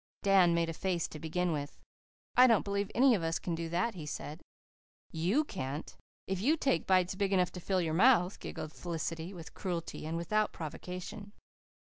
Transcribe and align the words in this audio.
Dan 0.23 0.55
made 0.55 0.67
a 0.67 0.73
face 0.73 1.07
to 1.09 1.19
begin 1.19 1.51
with. 1.51 1.77
"I 2.35 2.47
don't 2.47 2.63
believe 2.65 2.89
any 2.95 3.13
of 3.13 3.21
us 3.21 3.37
can 3.37 3.53
do 3.53 3.69
that," 3.69 3.93
he 3.93 4.07
said. 4.07 4.41
"YOU 5.11 5.43
can't, 5.43 5.95
if 6.25 6.41
you 6.41 6.57
take 6.57 6.87
bites 6.87 7.13
big 7.13 7.31
enough 7.31 7.51
to 7.51 7.59
fill 7.59 7.81
your 7.81 7.93
mouth," 7.93 8.39
giggled 8.39 8.73
Felicity, 8.73 9.31
with 9.31 9.53
cruelty 9.53 10.07
and 10.07 10.17
without 10.17 10.53
provocation. 10.53 11.33